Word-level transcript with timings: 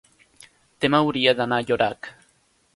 demà 0.85 1.03
hauria 1.05 1.37
d'anar 1.41 1.61
a 1.63 1.69
Llorac. 1.69 2.13